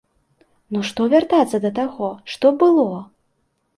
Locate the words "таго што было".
1.81-2.89